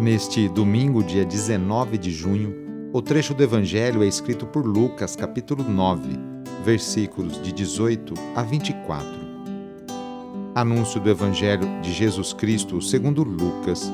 Neste 0.00 0.48
domingo, 0.48 1.04
dia 1.04 1.26
19 1.26 1.98
de 1.98 2.10
junho, 2.10 2.54
o 2.90 3.02
trecho 3.02 3.34
do 3.34 3.42
Evangelho 3.42 4.02
é 4.02 4.06
escrito 4.06 4.46
por 4.46 4.64
Lucas, 4.64 5.14
capítulo 5.14 5.62
9, 5.62 6.08
versículos 6.64 7.38
de 7.42 7.52
18 7.52 8.14
a 8.34 8.42
24. 8.42 9.06
Anúncio 10.54 10.98
do 11.02 11.10
Evangelho 11.10 11.68
de 11.82 11.92
Jesus 11.92 12.32
Cristo 12.32 12.80
segundo 12.80 13.22
Lucas. 13.22 13.92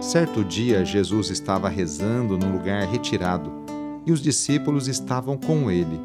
Certo 0.00 0.42
dia, 0.42 0.86
Jesus 0.86 1.28
estava 1.28 1.68
rezando 1.68 2.38
num 2.38 2.52
lugar 2.52 2.88
retirado 2.88 3.52
e 4.06 4.12
os 4.12 4.22
discípulos 4.22 4.88
estavam 4.88 5.36
com 5.36 5.70
ele. 5.70 6.00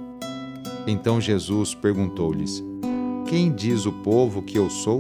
Então 0.86 1.22
Jesus 1.22 1.74
perguntou-lhes: 1.74 2.62
Quem 3.30 3.50
diz 3.50 3.86
o 3.86 3.94
povo 3.94 4.42
que 4.42 4.58
eu 4.58 4.70
sou? 4.70 4.98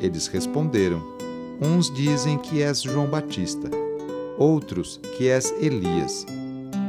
Eles 0.00 0.28
responderam: 0.28 1.17
Uns 1.60 1.92
dizem 1.92 2.38
que 2.38 2.62
és 2.62 2.82
João 2.82 3.06
Batista, 3.06 3.68
outros 4.38 5.00
que 5.16 5.28
és 5.28 5.52
Elias, 5.60 6.24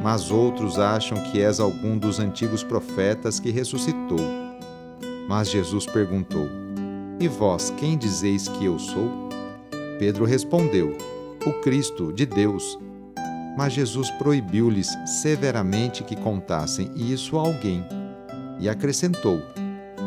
mas 0.00 0.30
outros 0.30 0.78
acham 0.78 1.20
que 1.24 1.42
és 1.42 1.58
algum 1.58 1.98
dos 1.98 2.20
antigos 2.20 2.62
profetas 2.62 3.40
que 3.40 3.50
ressuscitou. 3.50 4.20
Mas 5.28 5.50
Jesus 5.50 5.86
perguntou: 5.86 6.46
E 7.18 7.26
vós 7.26 7.74
quem 7.78 7.98
dizeis 7.98 8.46
que 8.46 8.64
eu 8.64 8.78
sou? 8.78 9.10
Pedro 9.98 10.24
respondeu: 10.24 10.96
O 11.44 11.52
Cristo 11.54 12.12
de 12.12 12.24
Deus. 12.24 12.78
Mas 13.58 13.72
Jesus 13.72 14.08
proibiu-lhes 14.12 14.88
severamente 15.20 16.04
que 16.04 16.14
contassem 16.14 16.92
isso 16.94 17.36
a 17.36 17.40
alguém. 17.40 17.84
E 18.60 18.68
acrescentou: 18.68 19.42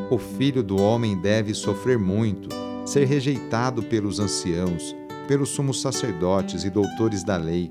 O 0.09 0.17
filho 0.17 0.63
do 0.63 0.81
homem 0.81 1.19
deve 1.19 1.53
sofrer 1.53 1.99
muito 1.99 2.62
ser 2.85 3.05
rejeitado 3.05 3.83
pelos 3.83 4.19
anciãos, 4.19 4.95
pelos 5.27 5.49
sumos 5.49 5.81
sacerdotes 5.81 6.63
e 6.63 6.69
doutores 6.69 7.23
da 7.23 7.37
lei, 7.37 7.69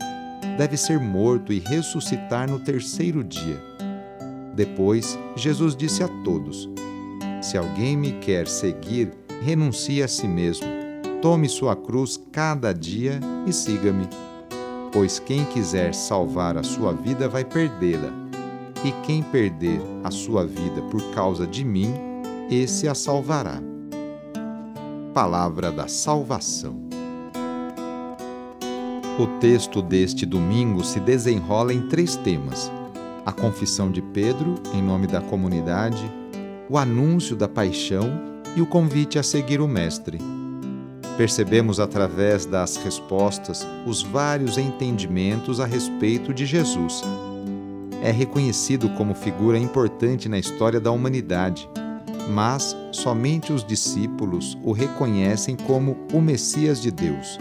deve 0.56 0.76
ser 0.76 0.98
morto 0.98 1.52
e 1.52 1.58
ressuscitar 1.58 2.50
no 2.50 2.58
terceiro 2.58 3.22
dia. 3.22 3.60
Depois, 4.54 5.18
Jesus 5.36 5.74
disse 5.74 6.02
a 6.02 6.08
todos: 6.24 6.68
Se 7.40 7.56
alguém 7.56 7.96
me 7.96 8.12
quer 8.12 8.46
seguir, 8.46 9.12
renuncie 9.42 10.02
a 10.02 10.08
si 10.08 10.28
mesmo, 10.28 10.66
tome 11.20 11.48
sua 11.48 11.74
cruz 11.74 12.20
cada 12.30 12.72
dia 12.72 13.18
e 13.46 13.52
siga-me. 13.52 14.08
Pois 14.92 15.18
quem 15.18 15.44
quiser 15.46 15.94
salvar 15.94 16.58
a 16.58 16.62
sua 16.62 16.92
vida 16.92 17.28
vai 17.28 17.44
perdê-la, 17.44 18.12
e 18.84 18.92
quem 19.06 19.22
perder 19.22 19.80
a 20.04 20.10
sua 20.10 20.44
vida 20.44 20.82
por 20.90 21.02
causa 21.14 21.46
de 21.46 21.64
mim, 21.64 21.94
esse 22.50 22.86
a 22.86 22.94
salvará. 22.94 23.71
Palavra 25.12 25.70
da 25.70 25.88
Salvação. 25.88 26.74
O 29.18 29.26
texto 29.40 29.82
deste 29.82 30.24
domingo 30.24 30.82
se 30.82 30.98
desenrola 30.98 31.74
em 31.74 31.82
três 31.82 32.16
temas: 32.16 32.72
a 33.26 33.30
confissão 33.30 33.90
de 33.90 34.00
Pedro, 34.00 34.54
em 34.72 34.80
nome 34.80 35.06
da 35.06 35.20
comunidade, 35.20 36.10
o 36.66 36.78
anúncio 36.78 37.36
da 37.36 37.46
paixão 37.46 38.10
e 38.56 38.62
o 38.62 38.66
convite 38.66 39.18
a 39.18 39.22
seguir 39.22 39.60
o 39.60 39.68
Mestre. 39.68 40.18
Percebemos 41.18 41.78
através 41.78 42.46
das 42.46 42.78
respostas 42.78 43.66
os 43.86 44.02
vários 44.02 44.56
entendimentos 44.56 45.60
a 45.60 45.66
respeito 45.66 46.32
de 46.32 46.46
Jesus. 46.46 47.02
É 48.02 48.10
reconhecido 48.10 48.88
como 48.96 49.14
figura 49.14 49.58
importante 49.58 50.26
na 50.26 50.38
história 50.38 50.80
da 50.80 50.90
humanidade 50.90 51.68
mas 52.28 52.76
somente 52.92 53.52
os 53.52 53.64
discípulos 53.64 54.56
o 54.62 54.72
reconhecem 54.72 55.56
como 55.56 55.96
o 56.12 56.20
Messias 56.20 56.80
de 56.80 56.90
Deus. 56.90 57.38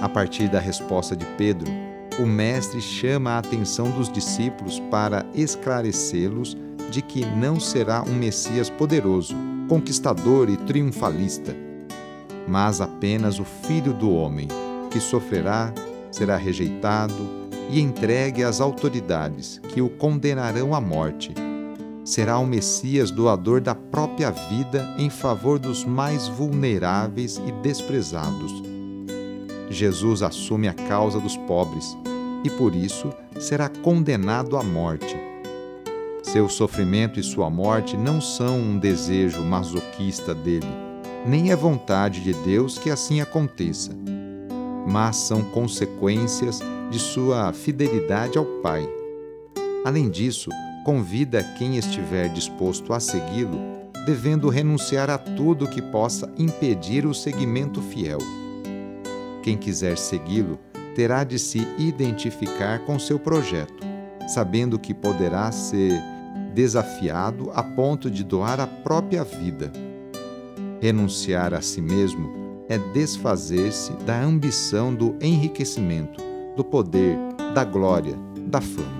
A 0.00 0.08
partir 0.08 0.48
da 0.48 0.58
resposta 0.58 1.14
de 1.14 1.26
Pedro, 1.36 1.70
o 2.18 2.26
Mestre 2.26 2.80
chama 2.80 3.32
a 3.32 3.38
atenção 3.38 3.90
dos 3.90 4.10
discípulos 4.10 4.80
para 4.90 5.24
esclarecê-los 5.34 6.56
de 6.90 7.02
que 7.02 7.24
não 7.24 7.60
será 7.60 8.02
um 8.02 8.14
Messias 8.14 8.68
poderoso, 8.68 9.34
conquistador 9.68 10.48
e 10.50 10.56
triunfalista, 10.56 11.54
mas 12.48 12.80
apenas 12.80 13.38
o 13.38 13.44
Filho 13.44 13.92
do 13.92 14.10
Homem, 14.10 14.48
que 14.90 14.98
sofrerá, 14.98 15.72
será 16.10 16.36
rejeitado 16.36 17.14
e 17.70 17.80
entregue 17.80 18.42
às 18.42 18.60
autoridades 18.60 19.60
que 19.68 19.80
o 19.80 19.88
condenarão 19.88 20.74
à 20.74 20.80
morte 20.80 21.32
será 22.10 22.38
o 22.38 22.46
Messias 22.46 23.12
doador 23.12 23.60
da 23.60 23.72
própria 23.72 24.30
vida 24.30 24.94
em 24.98 25.08
favor 25.08 25.60
dos 25.60 25.84
mais 25.84 26.26
vulneráveis 26.26 27.40
e 27.46 27.52
desprezados. 27.62 28.52
Jesus 29.70 30.20
assume 30.20 30.66
a 30.66 30.74
causa 30.74 31.20
dos 31.20 31.36
pobres 31.36 31.96
e 32.42 32.50
por 32.50 32.74
isso 32.74 33.12
será 33.38 33.68
condenado 33.68 34.56
à 34.56 34.62
morte. 34.62 35.16
Seu 36.24 36.48
sofrimento 36.48 37.20
e 37.20 37.22
sua 37.22 37.48
morte 37.48 37.96
não 37.96 38.20
são 38.20 38.58
um 38.58 38.78
desejo 38.78 39.42
masoquista 39.42 40.34
dele, 40.34 40.66
nem 41.24 41.52
é 41.52 41.56
vontade 41.56 42.24
de 42.24 42.32
Deus 42.32 42.76
que 42.76 42.90
assim 42.90 43.20
aconteça, 43.20 43.92
mas 44.84 45.14
são 45.16 45.42
consequências 45.42 46.60
de 46.90 46.98
sua 46.98 47.52
fidelidade 47.52 48.36
ao 48.36 48.44
Pai. 48.44 48.88
Além 49.84 50.10
disso, 50.10 50.50
convida 50.90 51.44
quem 51.56 51.76
estiver 51.76 52.28
disposto 52.30 52.92
a 52.92 52.98
segui-lo, 52.98 53.60
devendo 54.04 54.48
renunciar 54.48 55.08
a 55.08 55.16
tudo 55.16 55.68
que 55.68 55.80
possa 55.80 56.28
impedir 56.36 57.06
o 57.06 57.14
seguimento 57.14 57.80
fiel. 57.80 58.18
Quem 59.40 59.56
quiser 59.56 59.96
segui-lo 59.96 60.58
terá 60.96 61.22
de 61.22 61.38
se 61.38 61.64
identificar 61.78 62.80
com 62.80 62.98
seu 62.98 63.20
projeto, 63.20 63.86
sabendo 64.26 64.80
que 64.80 64.92
poderá 64.92 65.52
ser 65.52 65.92
desafiado 66.52 67.52
a 67.54 67.62
ponto 67.62 68.10
de 68.10 68.24
doar 68.24 68.58
a 68.58 68.66
própria 68.66 69.22
vida. 69.22 69.70
Renunciar 70.80 71.54
a 71.54 71.60
si 71.60 71.80
mesmo 71.80 72.64
é 72.68 72.76
desfazer-se 72.92 73.92
da 74.04 74.20
ambição 74.20 74.92
do 74.92 75.14
enriquecimento, 75.20 76.20
do 76.56 76.64
poder, 76.64 77.16
da 77.54 77.62
glória, 77.62 78.16
da 78.48 78.60
fama. 78.60 78.99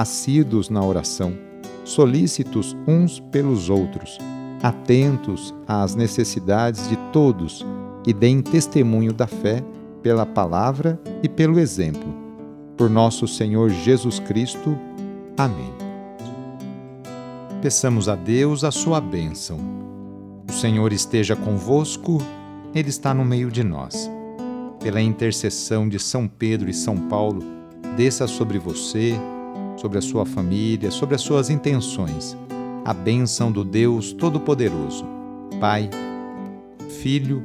assíduos 0.00 0.70
na 0.70 0.82
oração, 0.82 1.36
solícitos 1.84 2.74
uns 2.88 3.20
pelos 3.20 3.68
outros, 3.68 4.16
atentos 4.62 5.54
às 5.68 5.94
necessidades 5.94 6.88
de 6.88 6.96
todos 7.12 7.66
e 8.06 8.14
deem 8.14 8.40
testemunho 8.40 9.12
da 9.12 9.26
fé 9.26 9.62
pela 10.02 10.24
palavra 10.24 10.98
e 11.22 11.28
pelo 11.28 11.58
exemplo. 11.58 12.14
Por 12.78 12.88
nosso 12.88 13.28
Senhor 13.28 13.68
Jesus 13.68 14.18
Cristo. 14.20 14.74
Amém. 15.36 15.70
Peçamos 17.60 18.08
a 18.08 18.16
Deus 18.16 18.64
a 18.64 18.70
sua 18.70 19.02
bênção. 19.02 19.58
O 20.48 20.52
Senhor 20.52 20.94
esteja 20.94 21.36
convosco, 21.36 22.22
Ele 22.74 22.88
está 22.88 23.12
no 23.12 23.24
meio 23.24 23.50
de 23.50 23.62
nós 23.62 24.10
pela 24.82 24.98
intercessão 25.00 25.86
de 25.86 25.98
São 25.98 26.26
Pedro 26.26 26.70
e 26.70 26.72
São 26.72 26.96
Paulo, 26.96 27.42
desça 27.96 28.26
sobre 28.26 28.58
você, 28.58 29.14
sobre 29.80 29.98
a 29.98 30.02
sua 30.02 30.26
família, 30.26 30.90
sobre 30.90 31.14
as 31.14 31.22
suas 31.22 31.48
intenções, 31.48 32.36
a 32.84 32.92
bênção 32.92 33.50
do 33.50 33.64
Deus 33.64 34.12
Todo-Poderoso, 34.12 35.04
Pai, 35.58 35.88
Filho 37.00 37.42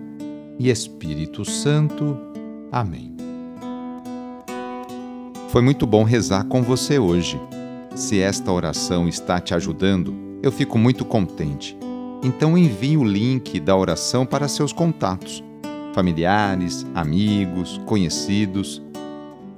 e 0.59 0.69
Espírito 0.69 1.45
Santo. 1.45 2.17
Amém. 2.71 3.15
Foi 5.49 5.61
muito 5.61 5.87
bom 5.87 6.03
rezar 6.03 6.43
com 6.45 6.61
você 6.61 6.99
hoje. 6.99 7.39
Se 7.95 8.19
esta 8.19 8.51
oração 8.51 9.07
está 9.07 9.39
te 9.39 9.53
ajudando, 9.53 10.13
eu 10.43 10.51
fico 10.51 10.77
muito 10.77 11.05
contente. 11.05 11.77
Então 12.21 12.57
envie 12.57 12.97
o 12.97 13.03
link 13.03 13.59
da 13.59 13.75
oração 13.75 14.25
para 14.25 14.47
seus 14.49 14.73
contatos 14.73 15.41
familiares, 15.95 16.85
amigos, 16.93 17.79
conhecidos. 17.85 18.83